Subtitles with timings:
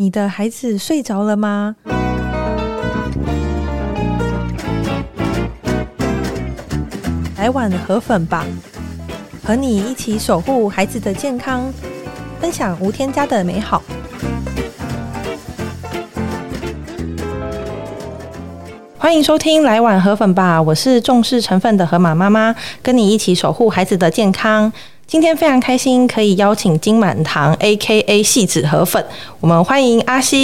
[0.00, 1.76] 你的孩子睡着了吗？
[7.36, 8.46] 来碗河粉吧，
[9.44, 11.70] 和你一起守护孩子的健康，
[12.40, 13.82] 分享无添加的美好。
[18.96, 24.72] 欢迎收听《来碗河粉吧》，我是重视成分的河马妈妈，跟你一起守护孩子的健康。
[25.10, 28.22] 今天非常开心，可以邀请金满堂 （A.K.A.
[28.22, 29.04] 细纸河粉），
[29.40, 30.38] 我们欢迎阿星。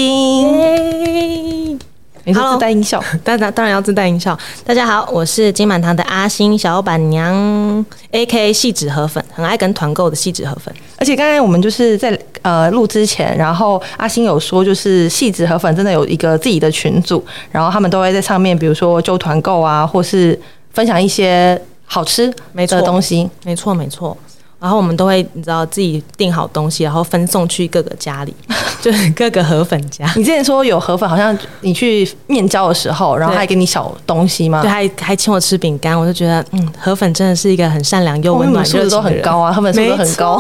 [2.24, 4.36] 你说自带音效， 当然当然要自带音效。
[4.64, 8.52] 大家好，我是金满堂的阿星小板娘，A.K.A.
[8.52, 10.74] 细纸河粉，很爱跟团购的细纸河粉。
[10.98, 20.36] 而且刚才我们就是在呃录之前，然后阿星有说，就是细纸河粉真的有一个自己的群组，然后他们都会在上面，比如说就团购啊，或是
[20.72, 23.30] 分享一些好吃没错的东西。
[23.44, 24.16] 没错，没错。
[24.58, 28.34] 然后我们都会，你知道自己订好东西，然后分送去各个家里，
[28.80, 30.10] 就是各个河粉家。
[30.16, 34.62] 你之前说有河粉，好像你去面交的时候，然后还给你小东西吗？
[34.62, 40.34] 对，还还请我吃饼干，我就觉得，嗯，河粉真的是一个很善良又温暖、素质都很高啊，河粉素质都很高，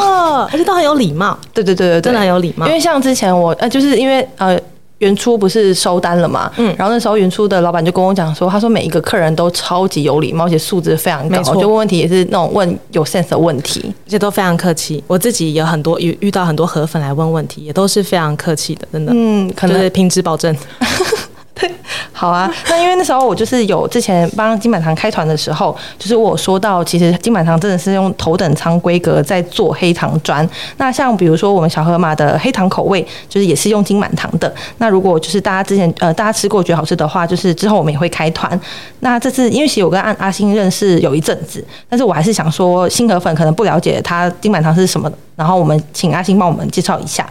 [0.50, 1.38] 而且都很有礼貌。
[1.52, 2.66] 对对对对对，真的很有礼貌。
[2.66, 4.58] 因为像之前我呃，就是因为呃。
[4.98, 6.50] 原初不是收单了嘛？
[6.56, 15.02] 嗯，然后那时候原初的老板就跟我讲说，他说每一个客人都超级有礼貌，而且素质非常高，就问问题也是那种问有 sense 的问题，而且都非常客气。
[15.06, 19.12] 我自己有很多遇遇到很多河粉来问问题，也都是非常客气的，真的。
[19.14, 20.56] 嗯，可能是品质保证。
[22.12, 30.46] 好啊，那因为那时候我就是有之前帮金满堂开团的时候，就是我说到，其实金满堂真的是用头等舱规格在做黑糖砖。
[30.76, 34.54] 那像比如说我们小河马的黑糖口味，就是也是用金满堂的。
[34.78, 38.58] 那如果就是大家之前呃大家吃过觉得好吃的话，就是之后我们也会开团。
[39.00, 47.26] 那这次因为其实我跟阿阿星认识有一阵子，但是我还是想说星河粉可能不了解他金满堂是什么，然后我们请阿星帮我们介绍一下。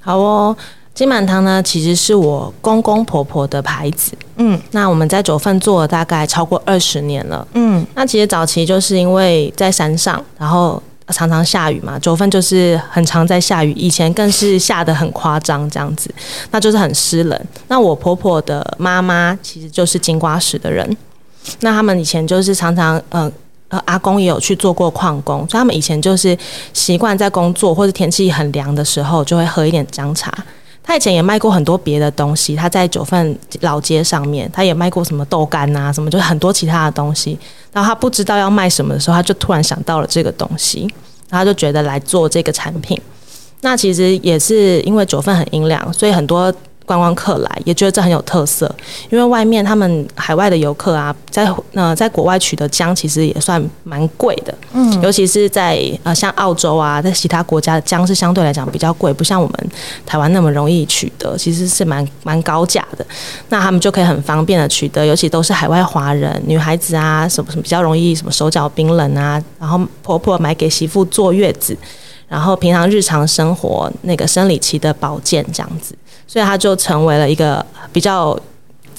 [0.00, 0.56] 好哦。
[0.96, 4.12] 金满堂呢，其实是我公公婆婆的牌子。
[4.36, 7.46] 嗯，那我们在九份做了大概超过二十年了。
[7.52, 13.72] 嗯，那其实早期就是因为在山上，然后常常下雨嘛，九份就是很常在下雨。
[13.72, 16.10] 以前更是下得很夸张，这样子，
[16.50, 17.38] 那就是很湿冷。
[17.68, 20.96] 那我婆婆的妈妈其实就是金瓜石的人，
[21.60, 23.30] 那他们以前就是常常，呃
[23.68, 26.34] 呃，阿公也有去做过矿工，所以他们以前就是
[26.72, 30.32] 习惯在工作或者天气很凉的时候，就会喝一点姜茶。
[30.86, 37.36] 他以前也卖过很多别的东西，他在九份老街上面，他也卖过什么豆干啊，什么就很多其他的东西。
[37.72, 40.82] 然后他不知道要卖什么的时候，他就突然想到了这个东西，
[41.28, 42.96] 然后他就觉得来做这个产品。
[43.62, 46.54] 那其实也是因为九份很阴凉，所以很多。
[46.86, 48.72] 观光客来也觉得这很有特色，
[49.10, 59.70] 因为外面他们海外的游客啊，在呃在国外取得姜其实也算蛮贵的，嗯，尤其是在呃像澳洲啊，在其他国家的姜是相对来讲比较贵，不像我们
[60.06, 63.04] 台湾那么容易取得，其实是蛮蛮高价的。
[63.48, 71.76] 那他们就可以很方便的取得，尤其都是海外华人女孩子啊，什么什么比较容易什么手脚冰冷啊，然后婆婆买给媳妇坐月子，
[72.28, 75.96] 然后平常日常生活那个生理期的保健这样子。
[76.26, 78.38] 所以它就成为了一个比较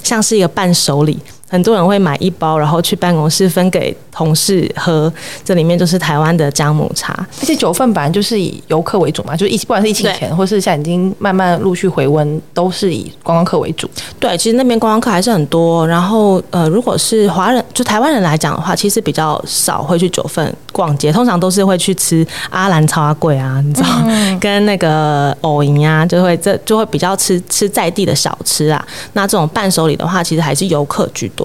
[0.04, 1.20] 像是一个伴手礼。
[1.50, 5.12] 很多人会买一包，然后去办公室分给同事喝。
[5.46, 13.90] 这里面就是台湾的姜母茶，而且九份本来就是以游客为主嘛，就一不管是疫情前，或是现在已经慢慢陆续回温，都是以观光客为主。
[14.20, 15.88] 对，其实那边观光客还是很多。
[15.88, 28.86] 然后呃，如果是华人，就台湾人来讲的话，其实比较少会去九份逛街，通常都是会去吃阿兰超阿贵啊，你知道，嗯、跟那个藕银啊，就会这就会比较吃吃在地的小吃啊。
[29.14, 31.37] 那这种伴手礼的话，其实还是游客居多。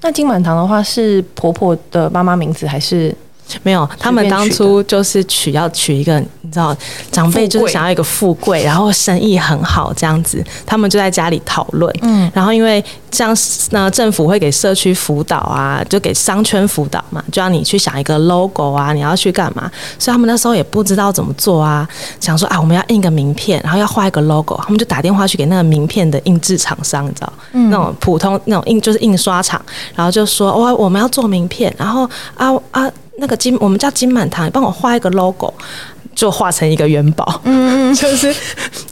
[0.00, 3.14] 那金满堂的话是婆婆的妈妈名字还是？
[3.62, 6.76] 没有，他们当初就是取要取一个，你知道，
[7.10, 11.92] 长辈就是想要一个富贵，然后生意很好这样子，他们就在家里讨论。
[12.02, 13.36] 嗯，然后因为这样，
[13.70, 19.70] 那政府会给社区辅导啊，就给商圈辅导嘛，就让你去想一个 logo 啊，你要去干嘛？
[19.98, 21.88] 所以他们那时候也不知道怎么做啊，
[22.20, 29.60] 想说啊，我们要印个名片，然后要画一个 logo，他们就打电话去给那个名片的印制厂商，你知道，嗯、那种普通那种印就是印刷厂，
[29.94, 32.90] 然后就说哦，我们要做名片，然后啊啊。
[33.18, 35.52] 那个金，我们叫金满堂，你帮我画一个 logo，
[36.14, 38.34] 就画成一个元宝，嗯， 就是，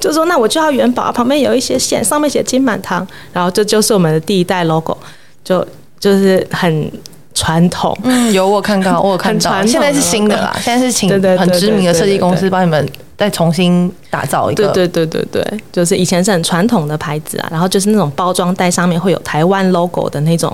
[0.01, 4.97] 就说那我就要元宝，旁边有一些线，上面写金满堂，然后这就是我们的第一代 logo，
[5.45, 5.65] 就
[6.01, 6.91] 就是很
[7.35, 11.09] 传统，嗯，有我看到，我有看到， 现在是新的啦，现在是请
[11.39, 20.53] 很知名的设计公司帮你们再重新打造一个，对对对对对，就是以前是很传统的牌子啊，然后就是那种包装袋上面会有台湾 logo 的那种。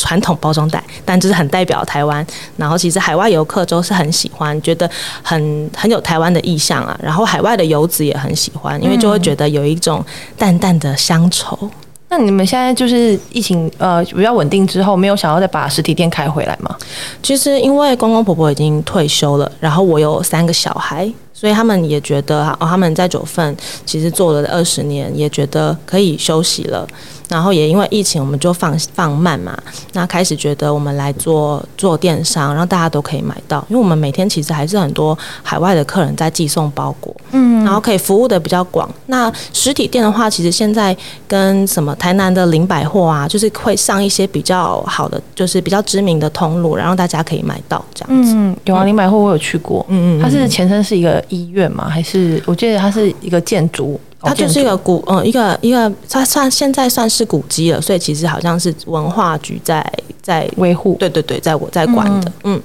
[0.00, 2.26] 传统包装袋，但就是很代表台湾。
[2.56, 4.90] 然后其实海外游客都是很喜欢，觉得
[5.22, 6.98] 很很有台湾的意象啊。
[7.02, 10.02] 然后海外的游子也很喜欢，因为就会觉得有一种
[10.38, 11.70] 淡淡的乡愁。
[12.08, 16.74] 那你们现在就是疫情呃比较稳定之后，没有想要再把实体店开回来吗？
[17.22, 21.12] 其实因为公公婆婆已经退休了，然后我有三个小孩。
[21.32, 23.56] 所以他们也觉得，哦，他们在九份
[23.86, 26.86] 其实做了二十年，也觉得可以休息了。
[27.30, 29.56] 然后也因为疫情，我们就放放慢嘛。
[29.92, 33.64] 那开始觉得我们来做做电商，让大家都可以买到。
[33.68, 38.92] 因为我们每天其实还是很多海外的客人在寄送包裹，嗯，然后可以服务的比较广。
[39.06, 40.96] 那实体店的话，其实现在
[41.28, 48.32] 跟什么台南的林百货啊，就是会上一些比较好的，就是比较知名的通路，然后大家可以买到这样子。
[48.34, 51.88] 嗯，有啊，林百货我有去过，嗯嗯，它是前身是一个医院吗？
[51.88, 54.00] 还是我记得它是一个建筑？
[54.20, 59.84] 它就是一个古，嗯，一个一个，它算现在算是古迹了，所以其实好像是文化局在
[60.22, 62.62] 在维护，对对对，在我在管的，嗯，嗯，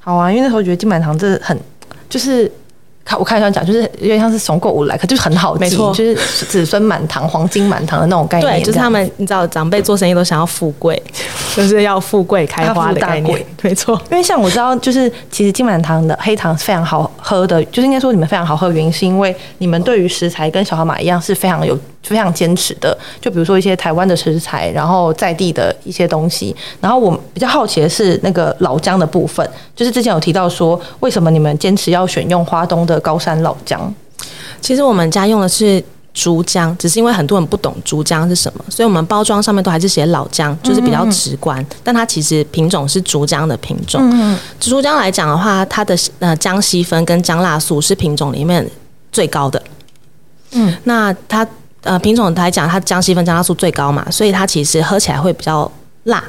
[0.00, 1.58] 好啊，因为那时候觉得金满堂这很
[2.08, 2.50] 就是。
[3.04, 6.14] 看我看一下讲，就是有点像是怂购物来，可就是很好记，没错，就是
[6.46, 8.58] 子孙满堂、黄金满堂的那种概念。
[8.58, 11.00] 对，就是他们，你知道，长辈做生意都想要富贵，
[11.56, 13.44] 就是要富贵开花的概念。
[13.62, 21.78] 没错，因为像我知道，就是其实金满堂的黑糖是非常好喝的，就是应该说你们非常好喝的原因，是因为你们对于食材跟小河马一样是非常有。
[22.02, 26.54] 非常坚持的，就比如说一些台湾的食材，然后在地的一些东西。
[26.80, 33.92] 然后我比较好奇的是那个老姜的部分，就是之前有提到说，为什么你们坚持要选用花东的高山老姜？
[34.60, 35.82] 其实我们家用的是
[36.12, 41.60] 竹姜，只是因为很多人不懂竹姜是什么，所以我们包装上面都还是写老姜，就是比较直观。
[41.60, 44.00] 嗯嗯，但它其实品种是竹姜的品种。
[44.02, 48.68] 嗯嗯，竹姜来讲的话，它的呃姜烯酚跟姜辣素是品种里面
[49.10, 49.62] 最高的。
[50.50, 51.46] 嗯，那它。
[51.82, 55.70] 呃，品种来讲，它姜烯酚、姜辣素最高嘛，所以它其实喝起来会比较
[56.04, 56.22] 辣。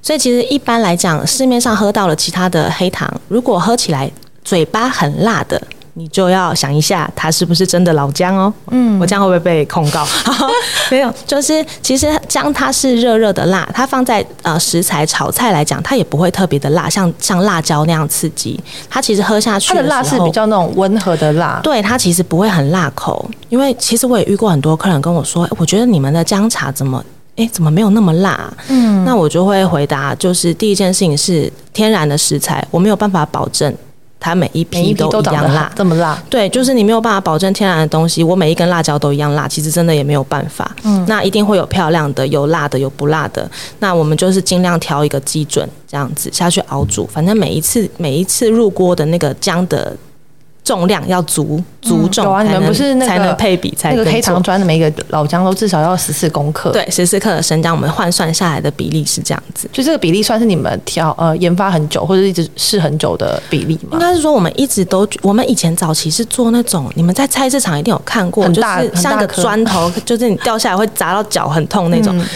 [0.00, 4.10] 所以其实一般来讲，市面上喝到了其他的黑糖，如果喝起来
[4.44, 5.60] 嘴巴很辣的。
[5.98, 8.54] 你就要想一下，它是不是真的老姜哦？
[8.70, 10.06] 嗯，我这样会不会被控告？
[10.92, 18.58] 没有，就是其实姜它是热热的辣，它放在呃食材炒菜来讲，它也不会特别的辣，像像辣椒那样刺激。
[18.88, 23.28] 它其实喝下去的，它的辣是比较那种温和的辣，对，它其实不会很辣口。
[23.48, 27.04] 因为其实我也遇过很多客人跟我说，欸，我觉得你们的姜茶怎么
[27.34, 28.48] 哎，欸，怎么没有那么辣？
[28.68, 33.74] 嗯，那我就会回答，就是第一件事情是天然的食材，我没有办法保证。
[34.20, 36.22] 它每一批都一样辣，这么辣？
[36.28, 40.70] 对，就是你没有办法保证天然的东西，我每一根辣椒都一样辣，其实真的也没有办法。
[40.82, 43.48] 嗯，那一定会有漂亮的，有辣的，有不辣的。
[43.78, 47.06] 那我们就是尽量调一个基准，这样子下去熬煮。
[47.06, 49.96] 反正每一次每一次入锅的那个姜的。
[50.68, 59.66] 重量要足足重，有啊，你们不是那个才能配比，才那个黑糖砖的每一个老姜都至少要十四公克，对，十四克的生姜，我们换算下来的比例是这样子。
[59.72, 63.92] 就这个比例算是你们调呃研发很久或者一直试很久的比例吗？
[63.92, 72.14] 应该是说我们一直都，我们以前早期是做那种，你们在菜市场一定有看过，就是像一个砖头， 就是你掉下来会砸到脚很痛那种。
[72.18, 72.26] 嗯、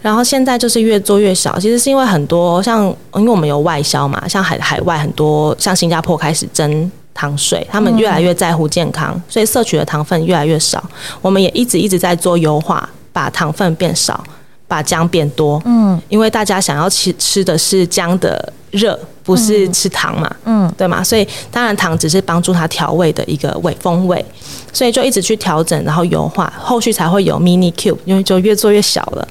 [0.00, 2.84] 然后现在就是越做越小，其实是因为很多像，
[3.16, 6.88] 因为我们有外销嘛，像海海外很多，像新加坡开始征。
[7.12, 10.82] 糖水，他们越来越在乎健康，嗯、所以摄取的糖分越来越少。
[11.20, 14.22] 我们也一直一直在做优化，把糖分变少，
[14.66, 15.60] 把姜变多。
[15.64, 20.34] 嗯，因为大家想要吃吃的是姜的热，不是吃糖嘛。
[20.44, 21.02] 嗯，对嘛？
[21.02, 24.24] 所以当然糖只是帮助它调味的一个味风味，
[24.72, 29.28] 所以就一直去调整，然后优化，后续才会有 mini cube，因为就越做越小了。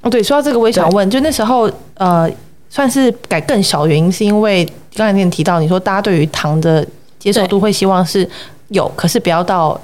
[0.00, 2.30] 哦，对，说到这个，我也想问，就那时候呃，
[2.70, 6.86] 算是改更小，原因是因为刚才你提到，你说大家对于糖的。
[7.26, 8.28] 接受度会希望是
[8.68, 9.76] 有，可是不要到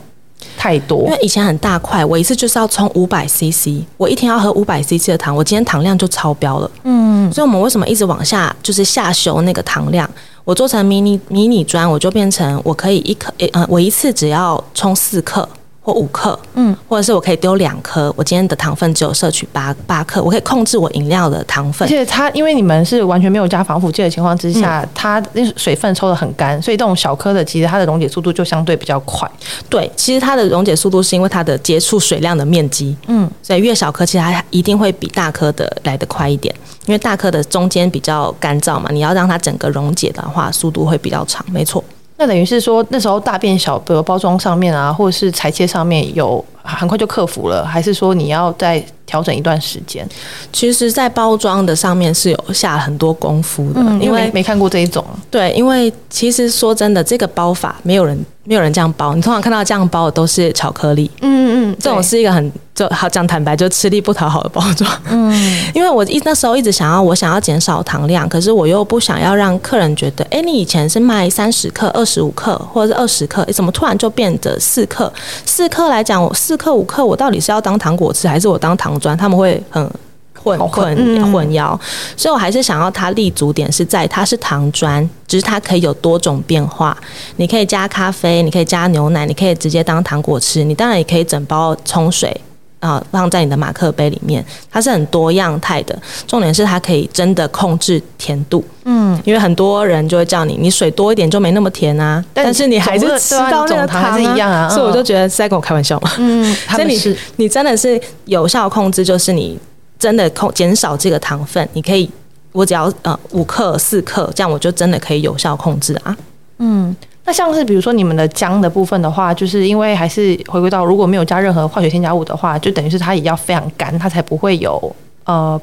[0.56, 1.00] 太多。
[1.06, 6.70] 因为以前很大块，我一次就是要冲五百 CC，我一天要喝五百 CC 的糖，我今天糖量就超标了。
[6.84, 10.08] 嗯，所以我们为什么一直往下，就是下修那个糖量？
[10.44, 15.48] 我做成迷你迷你砖，我就变成我可以一克，呃，我一次只要冲四克。
[15.84, 21.86] 或五克，嗯，或者是我可以丢两颗，我今天的糖分只有摄取八八克，我可以控制我饮料的糖分。
[21.86, 29.28] 而且它，因为你们是完全没有加防腐剂的情况之下，嗯、它那水分抽的很干，所以这种小颗的，其实它的溶解速度就相对比较快。
[29.68, 36.54] 对，其实它的溶解速度是因为它的接触水量的面积，嗯，所以越小颗其实它一定会比大颗的来得快一点，
[36.86, 41.44] 因为大颗的中间比较干燥嘛，你要让它整个溶解的话，速度会比较长。
[41.50, 41.82] 没错。
[42.22, 50.08] 那等于是说，那时候大变小，的包装上面啊，或者是裁切上面有很快就克服了，还是说你要再调整一段时间？
[50.52, 55.04] 其实，在包装的上面是有下很多功夫的，嗯、因为没看过这一种。
[55.30, 59.14] 对，因为其实说真的，这个包法没有人没有人这样包。
[59.14, 64.90] 你通常看到这样包的都是巧克力，嗯嗯，这种是一个很就好讲坦白，就吃力不讨好的包装。
[65.10, 65.32] 嗯，
[65.74, 75.12] 因为我一那时候一直想要我想要减少糖量，可是我又不想要让客人觉得，哎，你以前是卖三十克、二十五克或者是二十克，怎么突然就变得四克？
[75.44, 79.16] 四克来讲，我四克五克，我到底是要当糖果吃，还是我当糖砖？
[79.16, 79.90] 他们会很
[80.34, 81.78] 混混混淆，
[82.16, 86.96] 所以我还是想要它立足点是在它是糖砖，只是它可以有多种变化。
[87.36, 90.64] 你可以加咖啡，你可以加牛奶，你可以直接当糖果吃。
[90.64, 92.38] 你当然也可以整包冲水
[92.82, 94.44] 啊、呃，放在你的马克杯里面。
[94.70, 95.96] 它是很多样态的，
[96.26, 98.62] 重点是它可以真的控制甜度。
[98.84, 102.22] 嗯，因为很多人就会叫你，你水多一点就没那么甜啊。
[102.34, 104.68] 但是你还是吃到那个糖、啊、还是一样啊。
[104.68, 106.10] 所以我就觉得是在跟我开玩笑嘛。
[106.18, 109.58] 嗯，所以你你真的是有效控制，就是你。
[109.98, 112.10] 真的控减少这个糖分，你可以，
[112.50, 116.16] 我只要呃五克四克，这样我就真的可以有效控制啊。
[116.58, 125.60] 嗯，那像是比如说你们的姜的部分的话，就是因为还是回归到如果没有加任何化学添加物的话，就等于是它也要非常干，它才不会有呃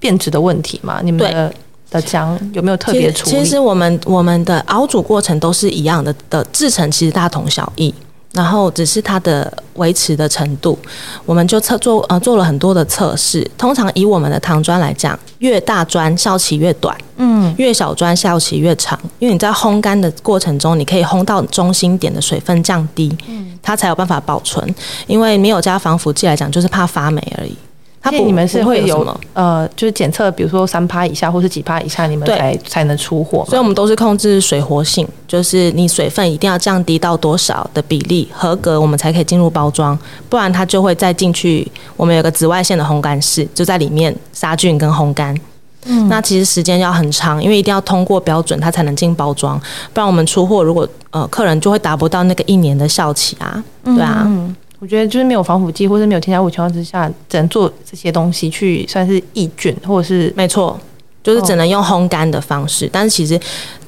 [0.00, 1.00] 变质的问题嘛。
[1.02, 1.54] 你们的
[1.90, 3.36] 的姜有没有特别处理？
[3.36, 7.94] 其实，我们我们的熬煮过程都是一样的，的制成其实大同小异。
[8.32, 10.78] 然后只是它的维持的程度，
[11.26, 13.48] 我们就测做呃做了很多的测试。
[13.58, 18.98] 通常以我们的糖砖来讲，越大砖效期越短，嗯，越小砖效期越长。
[19.18, 24.74] 因为你在烘干的过程中，你可以烘到中心点的水分降低，嗯，它才有办法保存。
[25.06, 27.54] 因为没有加防腐剂来讲，就是怕发霉而已。
[28.02, 33.44] 它不，你们是会有，有呃，就是检测，比如说三趴以下或是几趴以下，你们才才能出货。
[33.46, 39.96] 所以我们都是控制水活性，就是你水分一定要降低到多少的比例合格，我们才可以进入包装，
[40.28, 41.70] 不然它就会再进去。
[41.96, 45.38] 我们有个紫外线的烘干室，就在里面杀菌跟烘干。
[45.84, 49.56] 嗯，那其实时间要很长，因为一定要通过标准，它才能进包装，
[49.92, 54.24] 不然我们出货如果呃客人就会达不到那个一年的效期啊，对啊。
[54.26, 60.76] 嗯我觉得就是没有防腐剂或者没有添加物情况之下，只能做这些东西去算是抑菌，或者是没错，
[61.22, 62.86] 就是只能用烘干的方式。
[62.86, 63.38] 哦、但是其实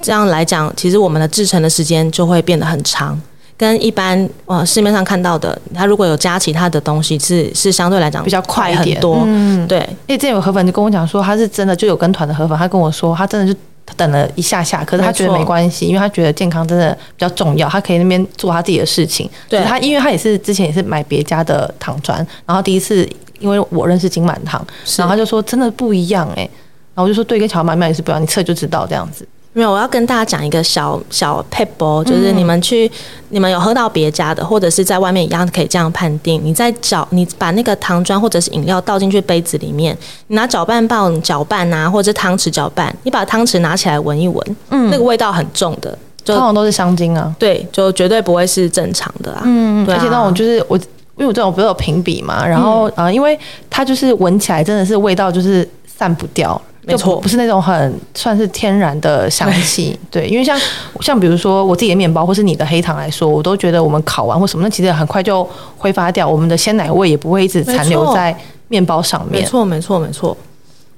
[0.01, 3.21] 这样来讲，其实我们的制成的时间就会变得很长，
[3.57, 9.25] 跟一般呃市面上看到的，它如果有加其他的东西是，是是相对来讲比较快很多。
[9.27, 9.79] 嗯，对。
[10.07, 13.59] 因为之前有河粉就跟我讲说，他是真的就有跟团的河粉，他跟我说他真的是。
[13.87, 19.29] 他等了一下下，可是他觉得没关系，因为他觉得健康真的比较重要，他可以那边做他自己的事情。
[19.49, 23.09] 对，他因为他也是之前也是买别家的糖砖，然后第一次
[23.41, 24.65] 因为我认识金满堂，
[24.97, 26.51] 然后他就说真的不一样哎、欸，
[26.95, 29.27] 然后我就说对，跟乔妈妈也是不一样，你测就知道这样子。
[29.57, 32.91] 没有，我要跟大家讲一个小小撇步，就是你们去，嗯、
[33.29, 36.41] 你们有喝到别家的，或者是在外面一样可以这样判定。
[36.45, 39.97] 你在搅，你把那个糖砖或者是饮料倒进去杯子里面，
[40.27, 53.05] 你拿搅拌棒搅拌啊，或者汤匙搅拌，你把汤匙拿起来闻一闻，嗯，那个味道很重的，就通常都是香精啊，对，就绝对不会是正常的啊，嗯，对啊，而且那种就是我，因为我这种不是有评比嘛，然后啊、嗯。
[53.05, 53.39] 呃，因为
[53.71, 56.61] 它就是闻起来真的是味道就是散不掉。
[56.87, 60.59] 没错，不是那种很算是天然的香气， 对，因为像
[61.01, 65.49] 像比如说我自己的面包，或是你的黑糖来说，我都觉得我们烤完或什么，那其实很快就
[65.79, 68.37] 挥发掉，我们的鲜奶味也不会一直残留在
[68.69, 69.43] 面包上面。
[69.43, 70.37] 没错，没错，没错。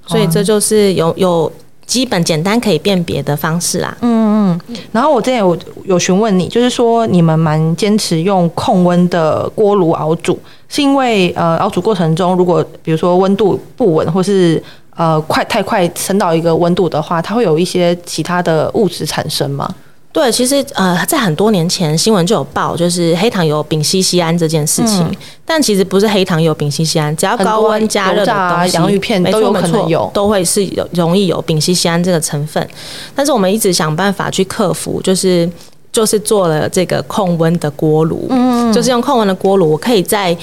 [0.06, 1.50] 所以这就是有有
[1.84, 3.96] 基本简单可以辨别的方式啦。
[4.00, 4.76] 嗯嗯。
[4.92, 10.38] 然后我之前有有询问你，就是说你们蛮坚持用控温的锅炉熬煮，
[10.68, 14.62] 是因为呃熬煮过程中，如果比如说温度不稳或是
[14.96, 19.68] 呃，快太快升到一个温度的话，它会有一些其他的物质产生吗？
[20.10, 25.02] 对，其实呃，在很多年前新闻就有报，就是黑糖有丙烯酰胺这件事情。
[25.02, 32.66] 嗯、但其实不是黑糖有丙烯酰胺，只要高温加热的东西，洋芋片都有可能有，都会是有容易有丙烯酰胺这个成分。
[33.14, 35.46] 但是我们一直想办法去克服，就是
[35.92, 40.34] 就是做了这个控温的锅炉，嗯，就是用控温的锅炉，我可以在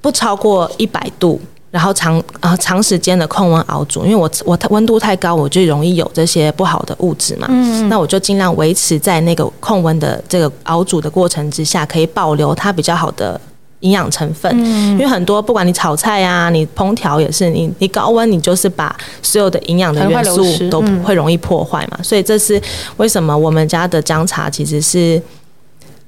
[0.00, 1.40] 不超过一百度。
[1.70, 7.46] 然后长啊长时间的控温熬煮，因为我我温度太高，我就容易有这些不好的物质嘛。
[7.50, 13.38] 嗯，那我就尽量维持在那个控温的这个熬煮的过程之下，可以保留它比较好的
[13.80, 14.50] 营养成分。
[14.54, 21.98] 嗯，因为很多不管你炒菜啊，你烹调也是，你你高温你就是把所有的营养的元素都会容易破坏嘛。
[22.02, 22.62] 所以这是
[22.96, 25.20] 为什么我们家的姜茶其实是。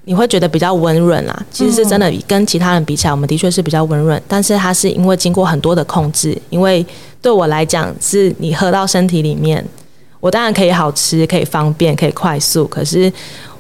[0.09, 4.21] 你会觉得比较温润啦，其实是真的，跟其他人比起来，我们的确是比较温润。
[4.27, 6.85] 但是它是因为经过很多的控制，因为
[7.21, 9.63] 对我来讲，是你喝到身体里面，
[10.19, 12.67] 我当然可以好吃，可以方便，可以快速。
[12.67, 13.13] 可是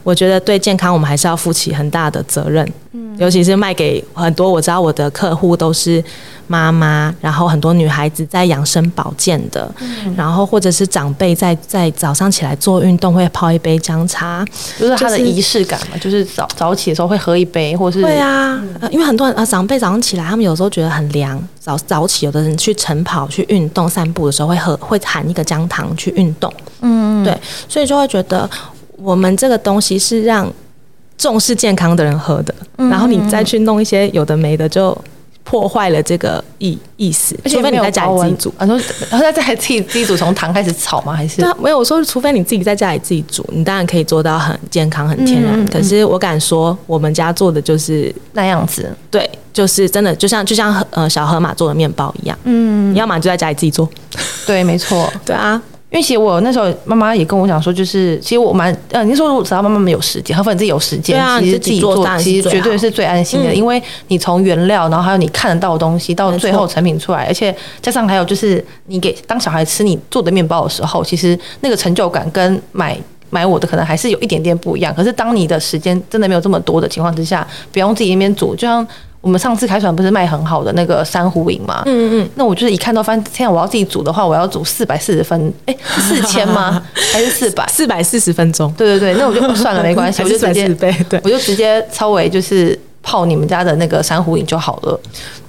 [0.02, 2.66] 我觉得对健康我们还是要负起很大的责任。
[2.92, 6.02] 嗯，尤其是卖给很多我知道我的客户都是
[6.48, 14.44] 妈妈，然后很多女孩子在养生保健的，嗯、然后或者是长辈在在早上起来做运动会泡一杯姜茶，
[14.78, 27.38] 就是它的仪式感嘛，就是早早起的时候会喝一杯，或是对啊，嗯、因为很多人啊长辈早上起来，他们有时候觉得很凉，早早起有的人去晨跑去运动散步的时候会喝会含一个姜糖去运动，嗯，对，
[27.68, 28.48] 所以就会觉得
[28.96, 30.50] 我们这个东西是让
[31.18, 34.96] 重视健康的人喝的，嗯、然后你再去弄一些有的没的就。
[35.48, 38.78] 破坏了这个意意思，除非你在家里自己煮，啊，说
[39.18, 41.14] 在家里自己自己煮，从糖开始炒吗？
[41.14, 41.40] 还是？
[41.40, 45.54] 对啊，没有我说，除非你自己在家里自己煮，你当然可以做到很健康、很天然。
[45.54, 53.88] 嗯嗯嗯，可是我敢说，我们家做的就是那样子，对，就是真的，就像就像呃小河马做的面包一样，嗯，你要么就在家里自己做，
[54.46, 55.58] 对，没错，对啊。
[55.90, 72.94] 因为其实我那时候妈妈也跟我讲说，就是其实我蛮呃，你说只要妈妈没有时间，或者你自己有时间，啊、其实自己做其实绝对是最安心的，嗯、因为你从原料，然后还有你看得到的东西，到最后成品出来，而且加上还有就是你给当小孩吃你做的面包的时候，其实那个成就感跟买
[73.30, 74.94] 买我的可能还是有一点点不一样。
[74.94, 78.86] 可是当你的时间真的没有这么多的情况之下，不用自己那边煮，就像。
[79.20, 81.82] 我们上次开船不是卖很好的那个珊瑚饮吗？
[81.86, 86.82] 嗯嗯，那我就是一看到发现，天啊，我要自己煮的话，我要煮四百四十分， 哎，四千吗？
[87.12, 87.66] 还是四百？
[87.66, 88.72] 四百四十分钟？
[88.72, 95.00] 对对对，那我就算了，没关系， 我就直接对，我就直接稍微就是泡你们家的那个珊瑚饮就好了。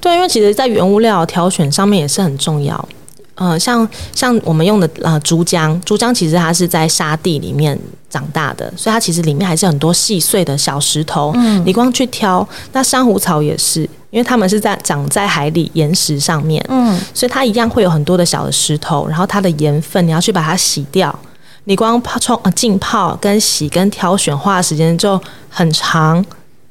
[0.01, 2.89] 对，因为其实，在原物料挑选上面也是很重要。
[3.39, 7.79] 呃，像像我们用的呃竹浆，竹浆其实它是在沙地里面
[8.09, 11.31] 长大的，所以它其实里面还是很多细碎的小石头。
[11.35, 21.17] 嗯，你光去挑，那珊瑚草也是，因为它们是在长在海里岩石上面，嗯，所以它一样会有很多的小的石头，然后它的盐分你要去把它洗掉，
[21.63, 25.17] 你光泡冲呃浸泡跟洗跟挑选花的时间就
[25.49, 26.21] 很长，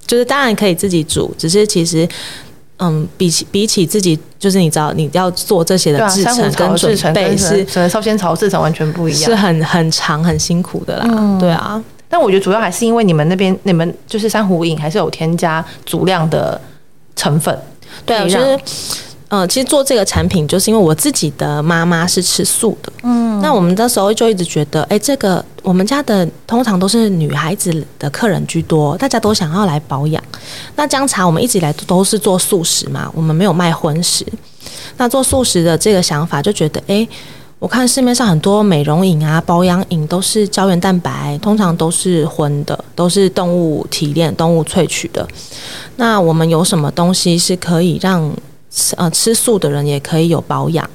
[0.06, 2.06] 就是当然可以自己煮，只是其实。
[2.78, 11.06] 嗯，比起比起自己，就是你知道你要做这些的制成跟准备是，烧仙草制成完全不一样，是很很长很辛苦的啦。
[11.08, 16.60] 嗯、对啊，但我觉得主要还是因为你们那边你们就是珊瑚饮还是有添加足量的
[17.16, 17.58] 成分。
[18.06, 18.58] 对啊，就是。
[19.30, 30.22] 嗯，其实做这个产品就是因为我自己的妈妈是吃素的，嗯，那我们那时候就一直觉得，哎，这个我们家的通常都是女孩子的客人居多，大家都想要来保养。
[30.76, 34.24] 那姜茶我们一直以来都是做素食嘛，我们没有卖荤食。
[34.96, 37.06] 那做素食的这个想法就觉得，哎，
[37.58, 45.28] 我看市面上很多美容饮啊、保养饮都是胶原蛋白，通常都是荤的，都是动物提炼、动物萃取的。
[45.96, 48.32] 那我们有什么东西是可以让
[48.70, 50.88] 吃呃吃素的人也可以有保养，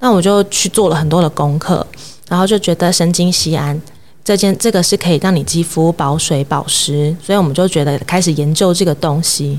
[0.00, 1.86] 那我就去做了很多的功课，
[2.28, 3.80] 然后就觉得神经酰胺
[4.24, 9.58] 这件这个是可以让你肌肤保水保湿，所以我们就觉得开始研究这个东西。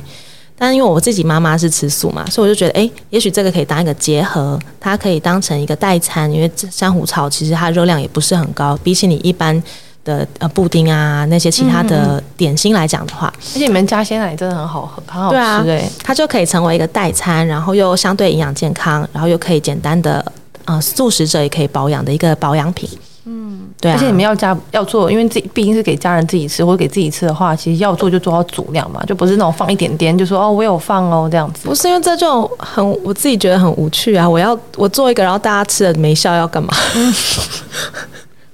[0.59, 9.61] 但因为我自己妈妈是吃素嘛，所以我就觉得诶，也许这个可以当一个结合，它可以当成一个代餐，因为珊瑚草其实它热量也不是很高，比起你一般。
[10.07, 15.37] 的呃布丁啊，那些其他的点心来讲的话，而且你们家鲜奶真的很好喝，很好吃
[15.69, 20.23] 哎、欸，它就可以成为一个代餐，然后又相对营养健康，然后又可以简单的
[20.63, 22.89] 呃素食者也可以保养的一个保养品。
[23.29, 31.67] 嗯，对、啊，而且你们要加要做，因为自己毕竟是给家人自己吃或者给自己吃的话，其实要做就做到足量嘛，就不是那种放一点点就说哦我有放哦这样子。
[31.67, 36.73] 不是因为这就很我自己觉得很无趣啊，我要我做一个，然后大家吃了没效要干嘛？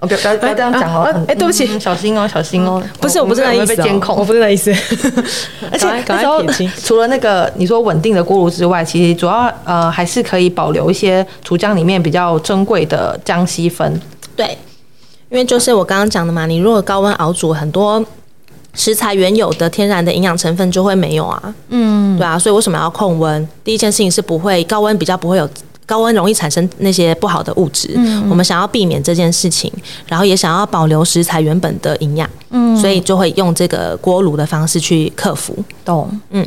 [0.06, 1.26] 不要不要不要这样讲哦！
[1.28, 2.82] 哎，对不起，小心哦，小心哦！
[3.00, 3.76] 不是，我不是那意思，
[4.16, 4.72] 我不是那意思。
[5.72, 6.44] 而且那时候
[6.84, 14.00] 除了那个你说稳定的锅炉之外，其实主要呃还是可以保留一些厨浆里面比较珍贵的姜烯酚。
[14.36, 14.58] 对，
[15.30, 18.04] 因为就是我刚刚讲的嘛，你如果高温熬煮，很多
[18.74, 21.54] 食材原有的天然的营养成分就会没有啊。
[21.70, 23.48] 嗯，对啊，所以为什么要控温？
[23.64, 25.50] 第一件事情是不会高温比较不会有。
[25.86, 29.72] 高温容易产生那些不好的物质，嗯、我们想要避免这件事情，
[30.08, 35.56] 然后也想要保留食材原本的营养，嗯，所以就会用这个锅炉的方式去克服。
[35.84, 36.46] 懂，嗯。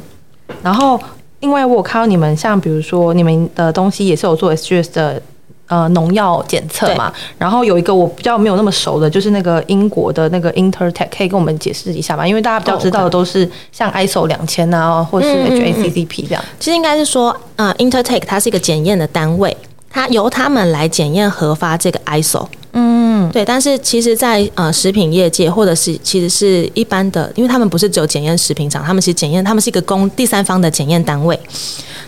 [0.63, 1.01] 然后，
[1.41, 5.23] 因为我有看到你们，像比如说你们的东西也是有做 SGS 的。
[5.69, 12.27] 呃，农药检测嘛，然后有一个我比较没有那么熟的，就是那个英国的那个 Intertech，可以跟我们解释一下吗？
[12.27, 16.45] 因为大家比较知道的都是像 ISO 两千啊，或是 HACCP 这样。
[16.61, 19.57] 其实应该是说，呃，Intertech 它是一个检验的单位，
[19.91, 22.47] 它由他们来检验核发这个 ISO。
[22.73, 23.45] 嗯，嗯，对。
[23.45, 31.39] 但是其实在，在呃食品业界，或者是其实是一般的，因为他们不是只有检验食品厂，他们其实检验，他们是一个公第三方的检验单位。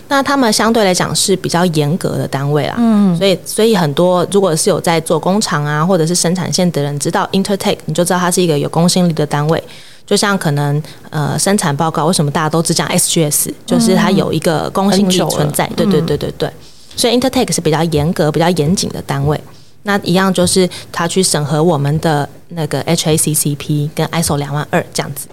[0.09, 9.63] 那他们相对来讲是比较严格的单位啦，嗯，所以所以很多如果是有在做工厂啊，或者是生产线的人知道 Intertek，你就知道它是一个有公信力的单位。
[10.07, 15.67] 就像可能呃生产报告，为什么大家都只讲 SGS，就是它有一个公信力存在。
[15.75, 16.51] 对对对对对，
[16.95, 19.39] 所以 Intertek 是比较严格、比较严谨的单位。
[19.83, 25.27] 那一样就是他去审核我们的那个 HACCP 跟 ISO 两万二这样子。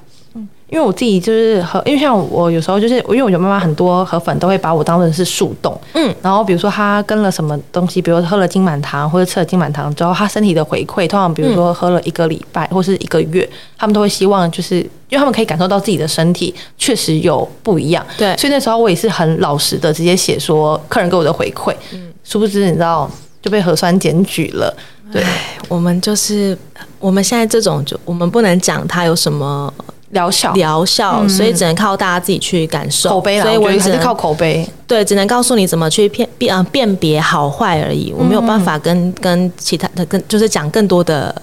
[0.68, 13.48] 因为我自己就是和，因为像我有时候就是，因为我觉得妈妈很多河粉都会把我当成是树洞，嗯，然后比如说她跟了什么东西，比如喝了金满堂或者吃了金满堂之后，她身体的回馈，通常比如说喝了一个礼拜或是一个月，
[13.78, 23.08] 他们都会希望就是，因为他们可以感受到自己的身体确实有不一样，对，所以那时候我也是很老实的直接写说客人给我的回馈，嗯，殊不知你知道
[23.40, 24.76] 就被核酸检举了，
[25.12, 25.22] 对，
[25.68, 26.58] 我们就是
[26.98, 29.72] 我们现在这种就我们不能讲他有什么。
[30.10, 33.44] 疗效，疗效，所以只能靠大家自己去感受口碑啦。
[33.44, 38.14] 所以我也只能靠口碑，对，只能告诉你怎么去辨辨啊辨别好坏而已。
[38.16, 41.34] 我没有办法跟跟其他的跟就是讲更多的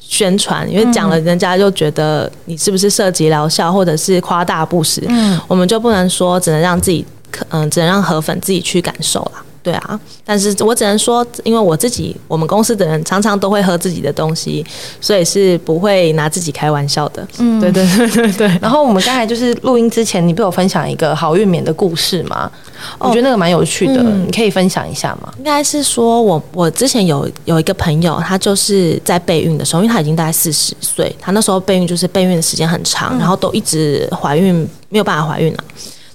[0.00, 5.02] 宣传，因为讲了人家就觉得你是不是涉及疗效或者是夸大不实。
[5.08, 7.04] 嗯，我们就不能说，只能让自己
[7.48, 9.42] 嗯，只能让河粉自己去感受啦。
[9.62, 14.64] 对啊，但是我只能说，因为我自己，我们公司的人常常都会喝自己的东西，
[15.00, 17.26] 所以是不会拿自己开玩笑的。
[17.38, 18.58] 嗯，对对对对对。
[18.60, 22.50] 然后我们刚才就是录音之前，你不有分享一个好运棉的故事吗？
[22.98, 25.32] 哦，我觉得那个蛮有趣的，嗯，你可以分享一下吗？
[25.38, 35.58] 应该是说我我之前有有一个朋友，他就是在备孕的时候，因为他已经大概四十岁，他那时候备孕就是备孕的时间很长，然后都一直怀孕没有办法怀孕了。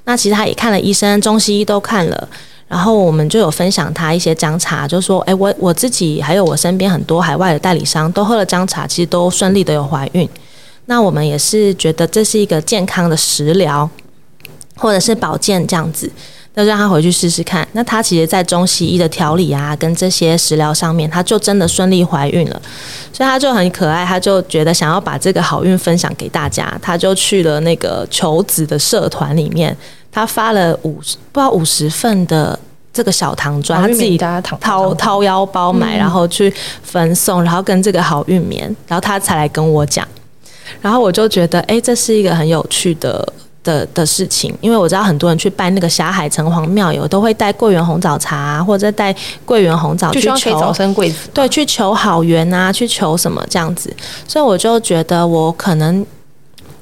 [0.04, 2.28] 那其实他也看了医生，中西医都看了。
[2.68, 10.28] 然后我们就有分享他一些姜茶，就说，哎，我我自己还有我身边很多海外的代理商都喝了姜茶，其实都顺利的有怀孕。
[10.88, 13.90] 那我们也是觉得这是一个健康的食疗，
[14.76, 16.12] 或者是保健这样子，
[16.56, 17.66] 那就让他回去试试看。
[17.72, 22.62] 那他其实，在中西医的调理啊，跟这些食疗上面，他就真的顺利怀孕了。
[23.14, 29.76] 所以他就很可爱，他就觉得想要把这个好运分享给大家，他就去了那个求子的社团里面。
[30.18, 32.58] 他发了五十不知道五十份的
[32.92, 34.18] 这个小糖砖，他自己
[34.60, 36.52] 掏掏腰包买，然后去
[36.82, 40.08] 分送，然后跟这个好运棉，然后他才来跟我讲，
[40.82, 43.32] 然后我就觉得，哎，这是一个很有趣的
[43.64, 53.96] 的的事情，因为我知道很多人去拜那个霞海城隍庙，有都会带桂圆红枣茶，或者带桂圆红枣去求早生贵子，对，去求好缘啊，去求什么这样子，
[54.28, 56.04] 所以我就觉得我可能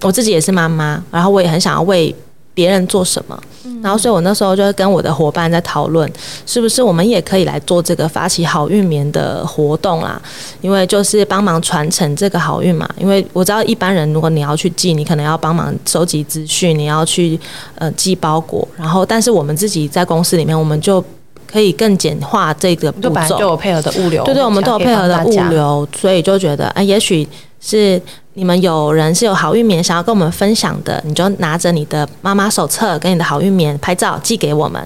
[0.03, 2.15] 我自己也是妈妈，然后我也很想要为。
[2.55, 3.37] 别人做什么，
[3.83, 6.09] 然后所以我那时候就跟我的伙伴在讨论，
[6.45, 10.19] 是不是我们也可以来做这个发起好运棉的活动啦？
[10.61, 12.89] 因为就是帮忙传承这个好运嘛。
[12.97, 17.37] 因为我知道一般人如果你要去寄，你可能要帮忙收集资讯，你要去
[17.75, 21.03] 呃寄包裹，然后但是我们自己在公司里面，我们就
[21.45, 27.27] 可以更简化这个步骤，就有配合的物流，对对，我们都有配合的物流，所以就觉得啊，也许
[27.59, 28.01] 是。
[28.37, 34.85] 你们有人是有好运棉想要跟我们分享的，你就拿着你的妈妈手册跟你的好运棉拍照寄给我们，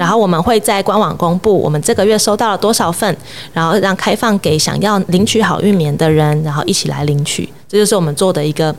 [0.00, 3.14] 然后我们会在官网公布我们这个月收到了多少份，
[3.52, 7.46] 然后让开放给想要领取好运棉的人，然后一起来领取。
[7.68, 8.74] 这就是我们做的一个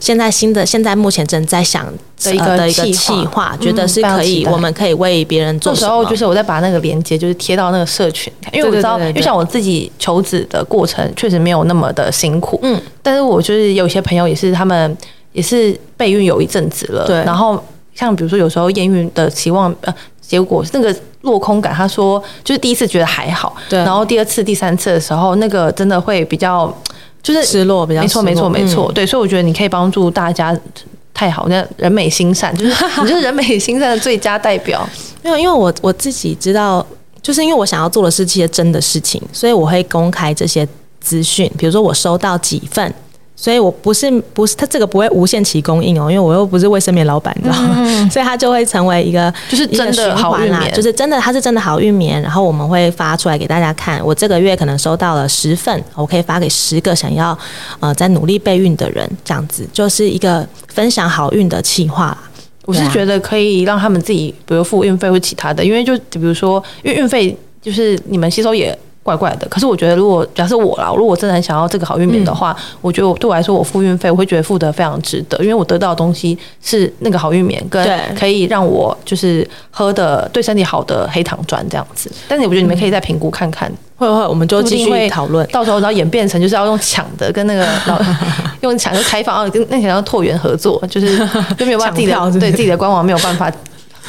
[0.00, 1.86] 现在新的，现在目前正在想
[2.20, 5.72] 的一个的一个计划，觉得是可以，我们可以为别人做。
[5.72, 14.98] 这时候就是我在把那个链接就是贴到那个社群，因为我知道，因为像我自己求子的过程确实没有那么的辛苦，嗯，但是我就是有些朋友也是他们
[15.30, 17.62] 也是备孕有一阵子了，对，然后
[17.96, 26.72] 像比如说有时候验孕的期望呃结果那个落空感，他说就是第一次觉得还好，对，然后第二次、第三次的时候，那个真的会比较。
[27.22, 30.56] 就是失落，比较没错，没错，没错，对，所以我觉得你可以帮助大家，
[31.12, 32.70] 太好，那人美心善，就是
[33.02, 34.88] 你就是人美心善的最佳代表。
[35.24, 36.86] 没有因为我我自己知道，
[37.20, 40.64] 就是因为我想要做的是这些真的事情，所以我会公开这些
[41.00, 42.94] 资讯，比如说我收到几份。
[43.46, 47.76] 所以我不是不是它这个不会无限期供应哦，因为我又不是卫生棉老板，你知道吗？
[47.76, 54.04] 嗯、 所以它就会成为一个就是真的好运棉，就是真的它是真的好运棉，然后我们会发出来给大家看。
[54.04, 57.38] 我这个月可能收到了十份，我可以发给十个想要
[57.78, 62.18] 呃在努力备孕的人，这样子就是一个分享好运的企划。
[62.64, 68.76] 我是觉得可以让他们自己，比如付运费或其他的，因为就比如说，因为运费就是你们吸收也。
[69.06, 77.88] 怪怪的，可是我觉得，如果假设我啦，如果真的很想要这个好运棉的话，嗯、我觉得对我来说，我付运费，我会觉得付得非常值得，因为我得到的东西是那个好运棉，跟
[78.18, 82.10] 可以让我就是喝的对身体好的黑糖砖这样子。
[82.26, 83.72] 但是我觉得你们可以再评估看看。
[83.98, 85.46] 会会，我们就继续讨论。
[85.46, 87.98] 到时候然后演变成就是要用抢的，跟那个 老
[88.60, 91.16] 用抢就开放，跟那些要拓源合作，就是
[91.56, 93.50] 就没有办法自己的对自己的官网没有办法，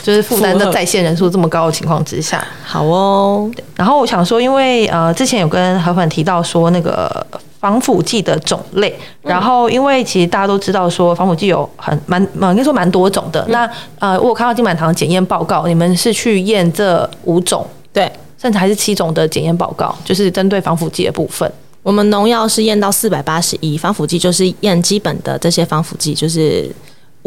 [0.03, 2.45] 就是负担的在线人数这么高的情况之下。
[2.63, 3.49] 好哦。
[3.75, 7.25] 然后我想说，因为呃之前有跟何粉提到说那个
[7.59, 13.41] 防腐剂的种类，然后因为其实大家都知道说防腐剂有很蛮蛮应该说蛮多种的。
[13.47, 17.65] 嗯、那呃我有看到金满堂的检验报告，你们是去验这五种？
[17.91, 18.11] 对。
[18.39, 21.51] 甚至还是七种的检验报告，就是针对防腐剂的部分。
[21.81, 26.69] 我们农药是验到四百八十一，防腐剂就是验基本的这些防腐剂，就是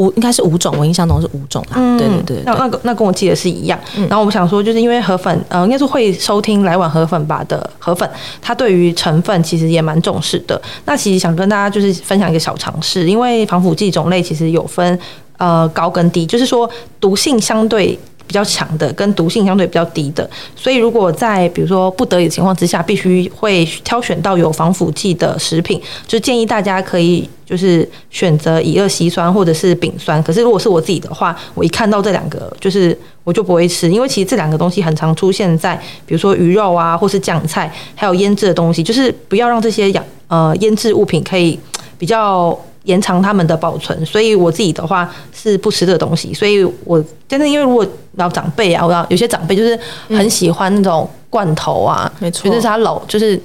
[0.00, 1.74] 五应该是五种，我印象中是五种啦。
[1.76, 3.78] 嗯，对对对，对，那那个那跟我记得是一样。
[3.96, 8.08] 嗯、然后我们想说，就是因为河粉，呃，应该是会收听来碗河粉吧的河粉，
[8.40, 10.60] 他对于成分其实也蛮重视的。
[10.86, 14.98] 那其实想跟大家就是分享一个小常识，因为防腐剂种类其实有分
[15.36, 17.98] 呃高跟低，就是说毒性相对。
[18.31, 30.23] 比较强的跟毒性相对比较低的，所以如果在比如说不得已的情况之下，必须会挑选到有防腐剂的食品，就建议大家可以就是选择乙二烯酸或者是丙酸。
[30.23, 35.75] 可是如果是我自己的话，我一看到这两个，就是我就不会吃，因为其实这两个东西很常出现在
[36.07, 41.59] 比如说鱼肉啊，或是酱菜，还有腌制的东西，就是不要让这些养呃腌制物品可以
[41.99, 42.57] 比较。
[42.90, 46.35] 延长他们的保存，所以我自己的话是不吃这个东西。
[46.35, 53.40] 所以我真的因为如果老长辈啊，我要有些长辈就是很喜欢那种罐头啊，没错，就是他老就是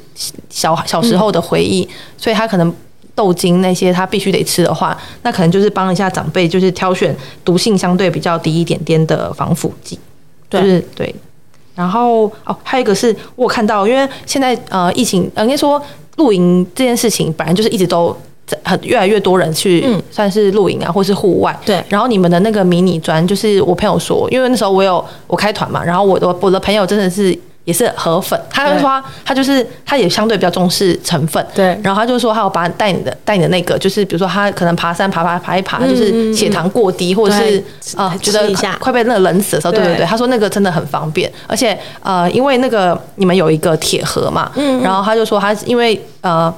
[0.50, 2.74] 小小时候的回忆，所以他可能
[3.14, 10.00] 豆精那些他必须得吃的话，那可能就是帮一下长辈，就是挑选毒性相对比较低一点点的防腐剂，
[10.50, 11.14] 就是对。
[11.76, 15.82] 然后哦，还有一个是我看到，因为现在呃疫情，应该说
[16.16, 18.16] 露营这件事情本来就是一直都。
[18.64, 21.58] 很越来越多人去算是露营啊，或是户外。
[21.66, 21.84] 对。
[21.90, 31.44] 然后你们的那个迷你砖，就是我朋友说，因为那时候我有我开团嘛，然后我的我的朋友真的是也是河粉，他就说他就是他也相对比较重视成分。
[31.56, 31.76] 对。
[31.82, 37.64] 然后他就说他要把带你的带你的那个，就是比如说他可能爬山爬爬爬一爬，就是血糖过低，或者是
[37.96, 38.48] 啊觉得
[38.80, 46.54] 快被那个冷死的时候，对对对，他说那个真的很方便，而且呃因为那个你们有一个铁盒嘛，嗯，然后他就说他因为呃。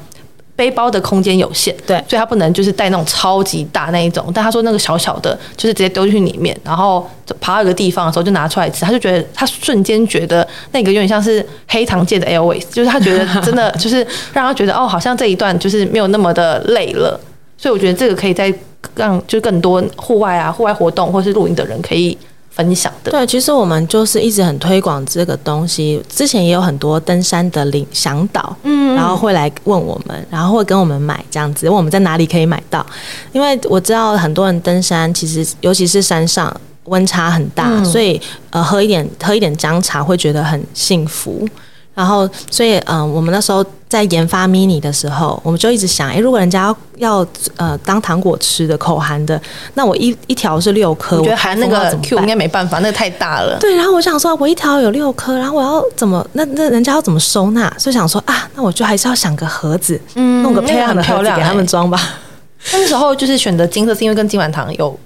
[0.58, 4.26] 背包的空间有限，对，所以他不能就是带那种超级大那一种。
[4.34, 7.08] 但他说那个小小的，就是直接丢进去里面，然后
[7.39, 8.84] 爬到一个地方的时候就拿出来吃。
[8.84, 13.98] 他就觉得他瞬间觉得那个有点像是黑糖界的 Airways，就是他觉得真的就是
[14.34, 17.20] 让他觉得哦，好像这一段就是没有那么的累了。
[17.56, 18.52] 所以我觉得这个可以在
[18.96, 22.17] 让就更多户外啊、户外活动或是露营的人可以。
[22.58, 26.04] 分享的对，其实我们就是一直很推广这个东西。
[26.10, 32.84] 之前也有很多登山的领向导，嗯，然后会来问我们，然后会跟我们买这样子，问我们在哪里可以买到。
[33.32, 36.52] 因为我知道很多人登山，其实尤其是山上
[36.86, 41.48] 温差很大，嗯、所以呃，喝一点喝一点姜茶会觉得很幸福。
[41.93, 49.41] 然后，所以，嗯、呃，我们那时候在研发 mini 的时候，我们就一直想，诶，如果人家要要呃当糖果吃的口含的，
[49.76, 53.58] 那我一一条是六颗，我觉得含那个 Q 应该没办法，那个太大了。
[53.60, 56.28] 对，然后我想说，我一条有六颗，然后我要怎么？
[56.34, 57.73] 那那人家要怎么收纳？
[57.80, 61.97] 所以想说啊，那我就还是要想个盒子，嗯，弄个漂亮的盒子给他们装吧。
[62.73, 65.00] 那时候就是选择金色，是因为跟金满堂有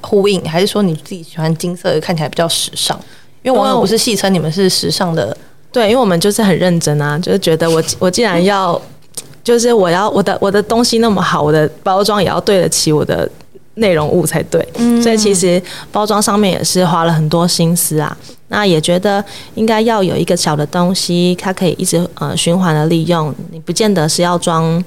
[0.00, 2.98] 呼应，还是说你自己喜欢金色，看起来比较时尚？
[3.42, 5.36] 因为网友不是戏称你们是时尚的。
[5.74, 8.80] 对，因为我们就是很认真啊，就是觉得我我既然要，
[9.42, 13.28] 就是我要我的我的东西那么好，我的包装也要对得起我的
[13.74, 14.64] 内容物才对。
[14.76, 15.60] 嗯，所以其实
[15.90, 18.16] 包装上面也是花了很多心思啊。
[18.46, 19.24] 那也觉得
[19.56, 23.34] 应该要有一个小的东西，它可以一直呃循环的利用。
[23.50, 24.82] 你不见得是要装。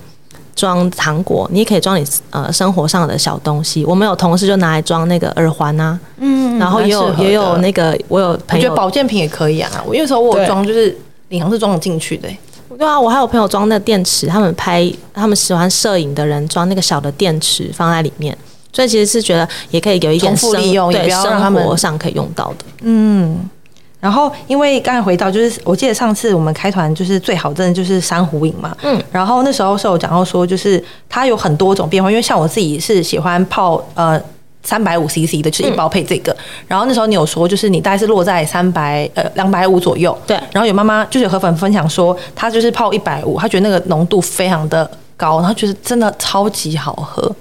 [0.58, 3.86] 装糖果，你也可以装你呃生活上的小东西。
[3.86, 9.72] 我们有同事就拿来装那个耳环啊，嗯，然后也有也有那个我有朋友，我觉得保健品也可以啊。
[9.86, 10.98] 我有时候我装就是
[11.30, 12.40] 领航是装得进去的、欸。
[12.78, 18.38] 对啊，我还有朋友装那个电池，他们拍他们喜欢摄影的人装那个小的电池放在里面，
[18.74, 22.66] 所以其实是觉得也可以有一点利用，也不要让他们生活上可以用到的。
[22.82, 23.50] 嗯。
[24.00, 28.78] 然后，因为刚才回到，就是我记得上次我们开团就是最好真的就是珊瑚饮嘛。
[28.84, 29.02] 嗯。
[29.12, 34.22] 然后那时候是有讲到说，就是它有很多种变化，因为像我自己是喜欢泡呃
[34.62, 36.32] 三百五 CC 的，就是一包配这个。
[36.34, 40.16] 嗯、然后那时候你有说，就是你大概是落在三百呃两百五左右。
[40.28, 40.38] 对。
[40.52, 47.36] 然后有妈妈就是有河粉分享说，她就是泡一百五，她觉得那个浓度非常的高，然后觉得真的超级好喝。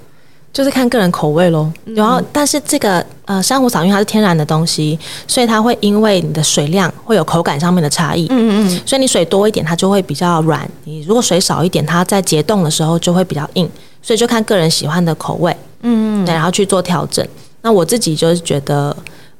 [0.57, 8.27] 就是看个人口味喽，然后但是这个呃珊瑚草因为它是天然的东西，所以它会因为你的水量会有口感上面的差异。
[8.31, 13.69] 嗯嗯，所以你水多一点，它就会比较软；你如果水少一点，它在结冻的时候就会比较硬。
[14.01, 15.55] 所以就看个人喜欢的口味。
[15.83, 17.23] 嗯嗯，对，然后去做调整。
[17.61, 18.97] 那我自己就是觉得。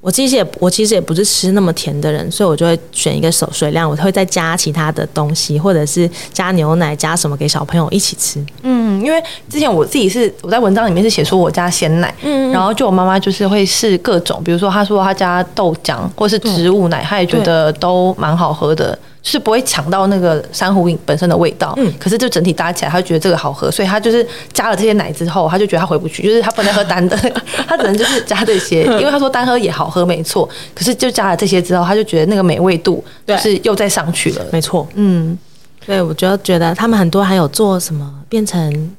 [0.07, 8.41] 我其实也我其实也不是吃那么甜的人，所以我就会选一个手水量，我会再加其他的东西，或者是加牛奶，加什么给小朋友一起吃。
[8.63, 18.97] 嗯，因为之前我自己是我在文章里面是写说我加鲜奶，嗯，然后就我妈妈就是会试各种，比如说她说她加豆浆或是植物奶，她也觉得都蛮好喝的。
[19.29, 27.17] 是不会抢到那个珊瑚饮本身的味道，嗯，可是就整体搭起来，他就觉得这个好喝，所以他就是加了这些奶之后，他就觉得他回不去，就是他不能喝单的，
[27.67, 35.37] 他只能就是加这些，因为他说单喝也好喝，没错，可是就加了这些之后，他就觉得那个美味度就是又再上去了，没错，嗯，
[35.85, 38.97] 对，我就觉得他们很多还有做什么变成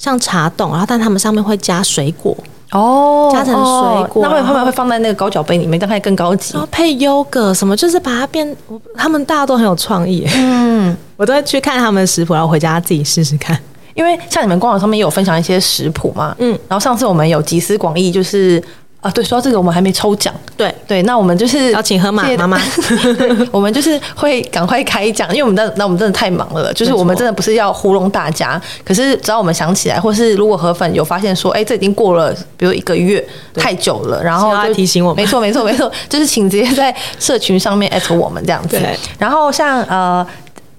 [0.00, 2.34] 像茶冻，然后但他们上面会加水果。
[2.72, 6.54] 哦，加成水果，那会后面会放在那个高脚杯里面，但它更高级。
[6.54, 8.56] 然后配优格什么，就是把它变，
[8.96, 10.24] 他们大家都很有创意。
[10.36, 13.58] 嗯， 我都会去看他们的食谱，然后回家自己试试看。
[13.94, 18.62] 因为像你们官网上面也有分享一些食谱嘛，嗯，然后上次我们有集思广益，就是。
[19.00, 20.34] 啊，对，说到这个，我们还没抽奖。
[20.56, 22.60] 对对，那我们就是要请河马妈妈，
[23.50, 38.78] 我们就是会赶快开奖，因为我们的那我们真的太忙了，就是我们真的不是要糊弄大家，可是只要我们想起来，或是如果河粉有发现说，哎，这已经过了，比如一个月太久了，然后就提醒我们，没错没错没错，就是请直接在社群上面艾特我们这样子。
[39.18, 40.26] 然后像呃。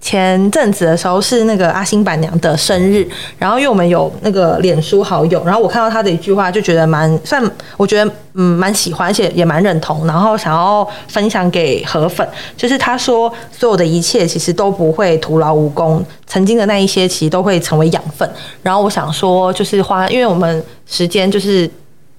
[0.02, 7.42] 前阵子的时候是那个阿星板娘的生日，然后因为我们有那个脸书好友，然后我看到她的一句话，就觉得蛮算，
[7.78, 18.28] 我觉得嗯蛮喜欢，而且也蛮认同，然后想要分享给河粉，就是她说所有的一切其实都不会徒劳无功，曾经的那一些其实都会成为养分。
[18.64, 21.70] 然后我想说，就是花，因为我们时间就是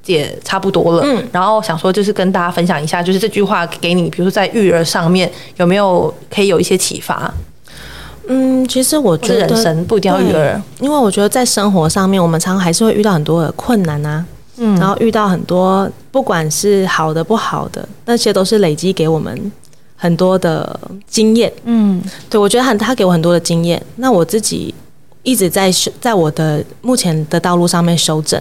[0.07, 7.35] 也差不多了，嗯，然后想说就是跟大家分享一下，就是这句话给你，比如说在育儿上面有没有可以有一些启发？
[8.29, 14.25] 嗯，其实我觉得人生不一定要育儿，因为我觉得在生活上面，我们常常还是会遇到很多的困难啊，
[14.59, 19.53] 嗯，然后遇到很多不管是好的不好的，那些都是累积给我们
[19.97, 24.73] 很多的经验，嗯，对，我觉得很他给我很多的经验，那我自己
[25.25, 28.41] 一直在修，在我的目前的道路上面修正，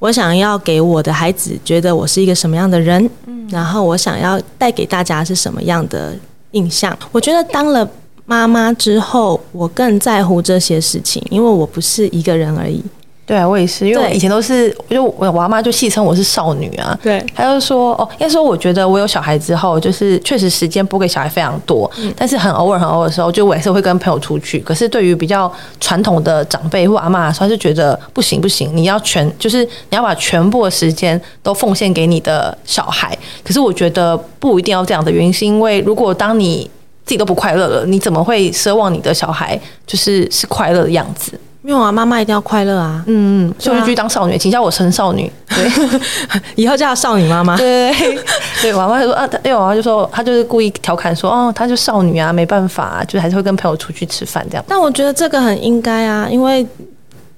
[0.00, 6.12] 我想要给我的孩子觉得我是一个什么样的人，嗯，然后我想要带给大家是什么样的
[6.50, 7.88] 印象，我觉得当了。
[8.26, 12.82] 妈妈之后，我更在乎这些事情，因为我不是一个人而已。
[13.24, 16.96] 对啊，我也是，因为我以前都是，就我我妈妈就戏称我是少女啊。
[17.02, 24.60] 对，她就说哦，应该说我觉得我有小孩之后，就是确实时间拨给小孩非常多，嗯、但是很偶尔很偶尔的时候，就我也是会跟朋友出去。
[24.60, 33.18] 可是对于比较传统的长辈或阿妈，她是觉得不行不行，你要全就是你要把全部的时间都奉献给你的小孩。
[33.42, 36.70] 可是我觉得不一定要这样的原因，是因为如果当你
[37.06, 41.32] 自己都不快乐了，你怎么会奢望你的小孩就是是快乐的样子？
[41.62, 43.02] 没有啊，妈妈一定要快乐啊！
[43.06, 45.30] 嗯嗯，所以我就去当少女，请叫我陈少女。
[45.48, 45.68] 对，
[46.54, 47.56] 以后叫少女妈妈。
[47.56, 47.92] 对
[48.62, 54.64] 对，我妈妈就说啊，因为娃娃就说，她就是故意调侃说，哦，她就少女啊，没办法啊，就还是会跟朋友出去吃饭这样。
[54.68, 56.66] 但我觉得这个很应该啊，因为。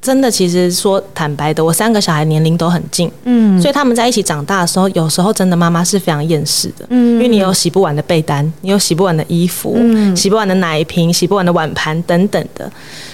[0.00, 12.70] 真的，其实说坦白的，我三个小孩年龄都很近，嗯，所以他们在一起长大的时候，有时候真的妈妈是非常厌世的，嗯，因为你有洗不完的被单，你有洗不完的衣服，嗯，洗不完的奶瓶，洗不完的碗盘等等的，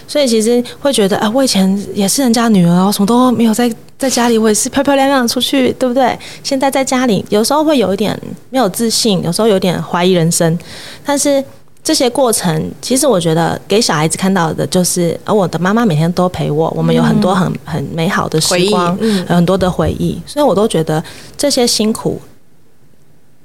[0.06, 6.16] 所以其实会觉得啊，我以前也是人家女儿，我什么都没有在在家里，我也是漂漂亮亮出去，对不对？
[6.42, 8.16] 现在在家里，有时候会有一点
[8.50, 10.58] 没有自信，有时候有点怀疑人生，
[11.04, 11.42] 但是。
[11.84, 21.04] 这些过程，其实我觉得给小孩子看到的就是，而我的妈妈每天都陪我，我们有很多很很美好的时光，嗯，有很多的回忆，所以我都觉得
[21.36, 22.18] 这些辛苦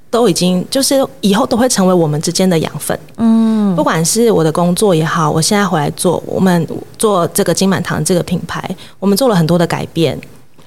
[0.08, 2.98] 都已经就是以后都会成为我们之间的养分。
[3.18, 10.18] 嗯，不管是我的工作也好，我现在回来做，我们做这个金满堂这个品牌，我们做了很多的改变，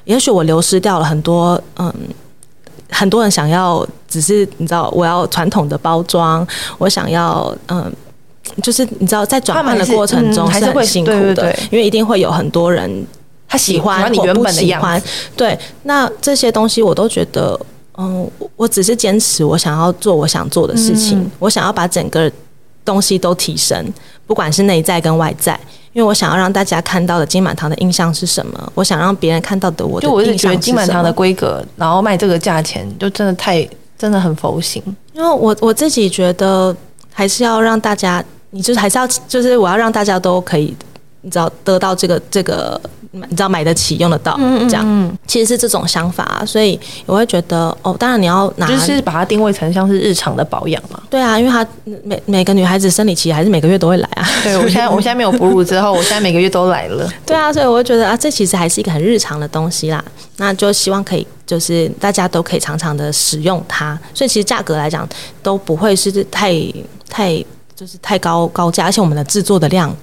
[0.03, 1.91] 也许我流失掉了很多，嗯。
[2.93, 6.45] 很多人想要，只是你知道，我要传统的包装，
[6.77, 7.91] 我想要，嗯，
[8.62, 13.06] 就是你知道，在转换的过程中是很辛苦的，因为一定会有很多人
[13.47, 17.60] 他喜欢，喜欢你原本的样子，对，那这些东西我都觉得，
[17.97, 22.32] 嗯，我只是坚持我想要做我想做的事情，嗯、我想要把整个
[22.85, 23.93] 东西都提升，
[24.25, 25.59] 不管是内在跟外在。
[25.93, 28.71] 因为我想要让大家看到的金满堂的印象是什么？
[28.73, 30.31] 我想让别人看到的我的印象是什么？
[30.31, 34.81] 就我是觉得金满堂的规格，然后卖这个价钱，就真的太真的很佛心。
[35.13, 36.75] 因为我我自己觉得，
[37.11, 40.75] 还是要让大家，你就是还是要，就是我要让大家都可以，
[41.21, 42.81] 你知道得到这个这个
[43.15, 44.36] 你知道买得起用得到，
[44.67, 50.99] 这样其实是这种想法，所以我会觉得哦，当然你要拿就是把它定位成像是日常的保养嘛。
[51.12, 51.63] 对啊，因为它
[52.04, 54.28] 每每个女孩子生理期还是每个月都会来啊。
[54.43, 57.08] 对，我现在我现在没有哺乳之后，我现在每个月都来了。
[57.23, 60.04] 对啊，所以我会觉得啊，这其实还是一个很日常的东西啦。
[60.38, 65.08] 那就希望可以就是大家都可以常常的使用它，所以其实价格来讲
[65.43, 66.52] 都不会是太
[67.08, 67.38] 太
[67.76, 69.95] 就是太高高价，而且我们的制作的量。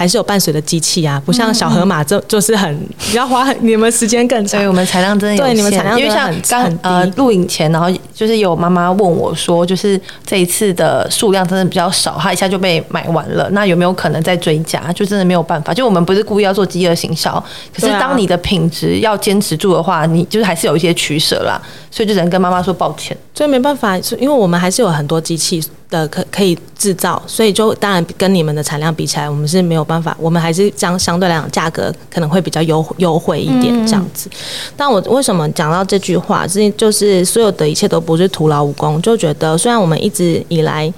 [0.00, 2.74] 还是有伴随的机器啊，不像小河马，这就是很
[3.10, 4.58] 你要花很你们时间更长。
[4.58, 13.46] 所以，我们产量真的有限，对你们产量因为像刚呃录影前，然后就是有妈妈问我说，就是这一次的数量真的比较少，她一下就被买完了。
[13.50, 14.90] 那有没有可能再追加？
[14.94, 15.74] 就真的没有办法。
[15.74, 17.32] 就我们不是故意要做饥饿行销，
[17.74, 21.60] 可是当你的品质要坚持住的话，你就是还是有一些取舍啦。
[21.90, 23.14] 所以就只能跟妈妈说抱歉。
[23.34, 25.62] 所以没办法，因为我们还是有很多机器。
[25.90, 34.30] 的可可以制造，所以就当然跟你们的产量比起来，我们是没有办法，我们还是相相对来讲价格可能会比较优优惠一点这样子。
[34.76, 40.90] 但我为什么讲到这句话，是就是所有的一切都不是徒劳无功，就觉得虽然我们一直以来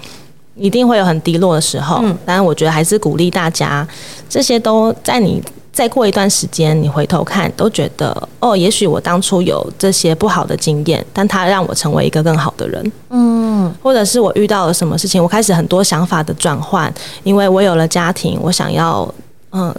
[0.54, 3.86] 一定会有很低落的时候，嗯但是我觉得还是鼓励大家，
[4.28, 5.42] 这些都在你。
[5.72, 12.92] 再过一段时间，你回头看，都觉得哦，也许我当初有这些不好的经验，但它让我成为一个更好的人。
[13.08, 16.92] 嗯，或者是我遇到了什么事情，我开始很多想法的转换，
[17.22, 19.12] 因为我有了家庭，我想要
[19.52, 19.74] 嗯，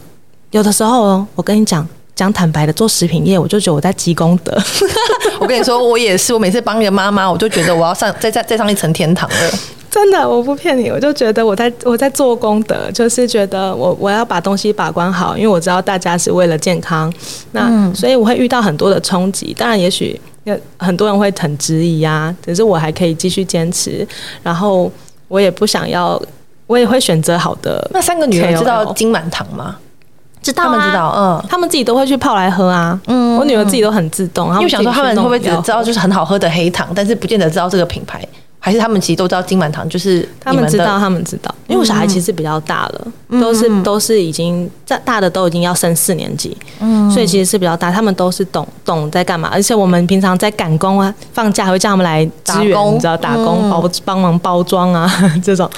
[0.49, 4.57] 有的时候我跟你讲讲坦白的，做食品业，我就觉得我在积功德。
[5.39, 9.51] 我跟你说，我也是，我每次帮一个妈妈，我就觉得我要上再再再上一层天堂了。
[9.93, 17.13] 真的，我不骗你，我就觉得我在我在做功德，就是觉得我我要把东西把关好，因为我知道大家是为了健康，
[17.51, 19.53] 那、嗯、所以我会遇到很多的冲击。
[19.55, 20.19] 当然，也许
[20.79, 24.07] 很多人会很质疑啊，可是我还可以继续坚持。
[24.41, 24.91] 然后
[25.27, 26.19] 我也不想要，
[26.65, 27.87] 我也会选择好的。
[27.93, 29.75] 那三个女儿知道金满堂吗？
[30.41, 32.99] 知道、啊，他们知道，嗯，他们自己都会去泡来喝啊。
[33.05, 34.51] 嗯，我女儿自己都很自动。
[34.55, 38.27] 因为想说他们会不会只知道就是很好喝的黑糖，但是不见得知道这个品牌。
[38.65, 55.11] 还是他们其实都知道金满堂，就是他们知道，他们知道，因为我小孩其实比较大了，嗯、都是都是已经在大的都已经要升四年级，嗯，所以其实是比较大，他们都是懂懂在干嘛，而且我们平常在赶工啊，放假还会叫他们来支援，你知道打工包帮忙包装啊，
[55.43, 55.69] 这种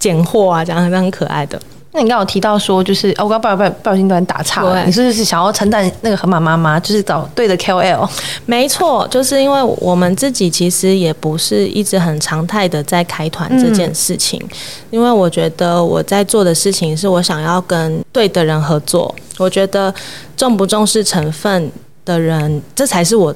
[0.00, 1.62] 拣货啊，这样很可爱的。
[1.94, 4.82] 那你刚刚有提到说，就是哦，我刚刚不不小心突然打岔了。
[4.86, 8.08] 你是不是想要承担那个河马妈妈，就是找对的 KOL？
[8.46, 14.56] 没错，就是因为我们自己其实也不是一直很常态的在开团这件事情，嗯、
[14.90, 19.14] 因为我觉得我在做的事情是我想要跟对的人合作。
[19.36, 19.94] 我觉得
[20.34, 21.70] 重不重视成分
[22.06, 23.34] 的人，这才是我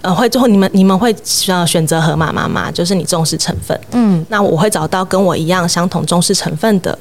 [0.00, 1.14] 呃会最后你们你们会
[1.48, 3.78] 呃选择河马妈妈，就是你重视成分。
[3.90, 6.98] 嗯，那我会找到跟我一样相同重视成分的。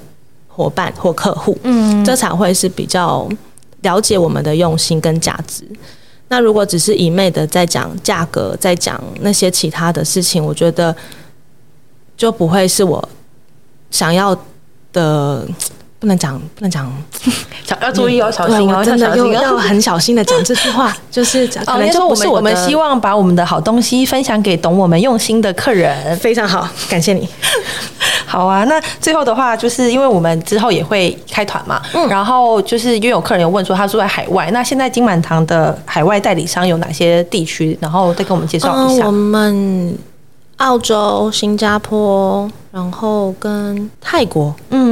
[0.54, 3.28] 伙伴或客户，嗯，这才会是比较
[3.82, 5.64] 了解我们的用心跟价值。
[6.28, 10.96] 那如果只是一昧的在讲价格，在讲那些其他的事情，我觉得
[12.16, 13.10] 就不会是我
[13.90, 14.38] 想要
[14.94, 15.48] 的。
[16.02, 16.92] 不能讲，不能讲，
[17.80, 26.18] 要注意哦，小心哦，真的要 要很小心的讲这句话， 就是可能就不是我，我们希望把我们的好东西分享给懂我们用心的客人。
[26.18, 27.30] 非常好，感谢你。
[28.26, 37.78] 好啊，那最后的话，就是因为我们之后也会开团嘛，嗯，然后就是因为有客人有问说他住在海外，那现在金满堂的海外代理商有哪些地区？
[37.80, 39.06] 然后再跟我们介绍一下。
[39.06, 39.96] 我们
[40.58, 44.91] 澳洲、新加坡，然后跟泰国，嗯嗯。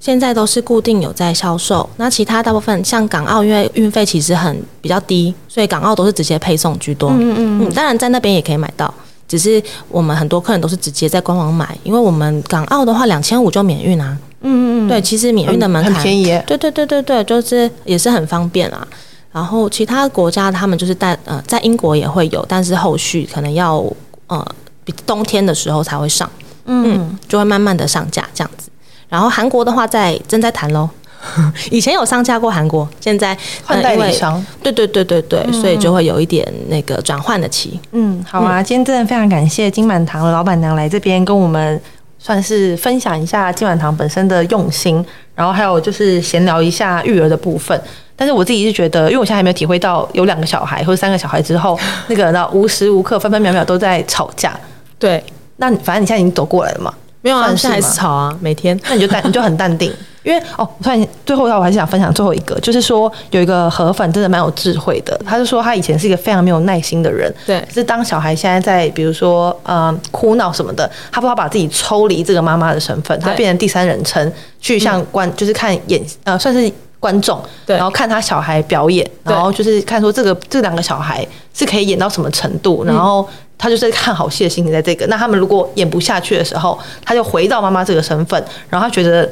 [0.00, 7.10] 现在都是固定有在销售，那其他大部分像港澳，因为运费其实很比较低，所以港澳都是直接配送居多。
[7.10, 8.92] 嗯嗯嗯，当然在那边也可以买到，
[9.26, 14.16] 只是我们很多客人都是直接在官网买，因为我们港澳的话两千五就免运啊。
[14.42, 16.24] 嗯嗯对，其实免运的门槛很便宜。
[16.46, 18.86] 对对对对对，就是也是很方便啊。
[19.32, 23.84] 然后其他国家他们就是在呃在英国也会有，但是后续可能要
[24.28, 24.46] 呃
[24.84, 26.30] 比冬天的时候才会上，
[26.66, 28.70] 嗯，就会慢慢的上架这样子。
[29.08, 30.88] 然后韩国的话在正在谈喽，
[31.70, 37.78] 以前有上架过韩国，现在换代理商，对对对对对，所以就会有一点那个转换的期。
[37.92, 41.80] 嗯，好啊，今天真的非常感谢金满堂的老板娘来这边跟我们
[42.18, 45.04] 算是分享一下金满堂本身的用心，
[45.34, 47.80] 然后还有就是闲聊一下育儿的部分。
[48.14, 51.78] 但是我自己是觉得，因为我现在还没有体会到有两个小孩或者三个小孩之后，
[52.08, 54.58] 那个那无时无刻分分秒秒都在吵架。
[54.98, 55.22] 对，
[55.56, 56.92] 那反正你现在已经走过来了嘛。
[57.20, 58.78] 没有啊，现在还是吵啊，每天。
[58.88, 59.92] 那你就淡， 你就很淡定，
[60.22, 83.28] 因为哦，我突然最后的话，我还是想分享最后一个，就是说有一个河粉真的蛮有智慧的，他就说他以前是一个非常没有耐心的人，对，是当小孩现在在比如说呃哭闹什么的，他不知道把自己抽离这个妈妈的身份，他变成第三人称去向观，就是看演呃算是观众，对，然后看他小孩表演，然后就是看说这个这两个小孩是可以演到什么程度，然后
[83.58, 85.04] 他就是看好戏的心情在这个。
[85.08, 89.28] 那他们如果演不下去的时候，他就回到妈妈这个身份，然后他觉得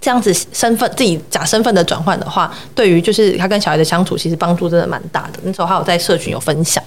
[0.00, 5.38] 这样子身份自己假身份的转换的话，对于就是他跟小孩的相处，其实帮助真的蛮大的。
[5.42, 6.82] 那时候还有在社群有分享，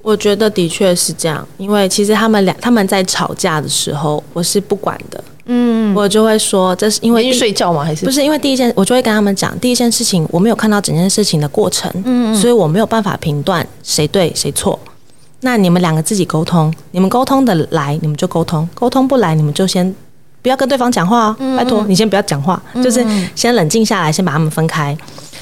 [0.00, 5.22] 我觉得的确是这样，因为其实他们俩他们在吵架的时候，我是不管的。
[5.52, 7.84] 嗯，我就会说，这是因为睡觉吗？
[7.84, 8.22] 还是不是？
[8.22, 14.78] 因为第一件，我就会跟他们讲，第一件事情我没有看到整件事情的过程，嗯，所以我没有办法评断谁对谁错。
[15.40, 19.94] 那你们两个自己沟通，你们沟通的来，你们就沟通；沟通不来，你们就先
[20.42, 21.36] 不要跟对方讲话哦。
[21.56, 24.96] 拜托，你先不要讲话，就是先冷静下来，先把他们分开。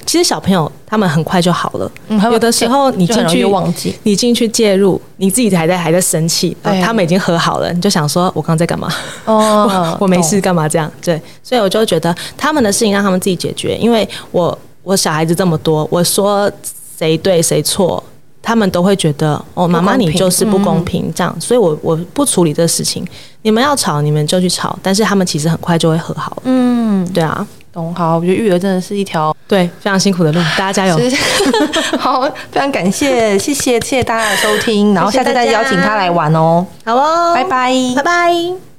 [0.07, 8.89] 其实小朋友他们很快就好了，嗯、有的时候你进去忘记，你进去介入，你自己还在还在生气，他们已经和好了，你就想说我刚刚在干嘛？
[9.27, 9.69] 哦，
[10.01, 10.91] 我，我没事干嘛这样？
[11.03, 16.51] 对，所以我就觉得他们的事情让他们自己解决，因为我我小孩子这么多，我说
[16.99, 18.03] 谁对谁错，
[18.49, 23.07] 他们都会觉得哦，妈妈你就是不公平这样，所以我我不处理这个事情，
[23.43, 26.43] 你们要吵你们就去吵，但是他们其实很快就会和好。
[26.45, 27.47] 嗯，对啊。
[27.71, 30.99] 懂好，我觉得育儿真的是一条对非常辛苦的路， 大家加油。
[32.01, 36.65] 好，非常感谢，谢谢谢谢大家的收听，然后下次再邀请他来玩哦。
[36.87, 38.69] 好哦，拜拜，拜拜。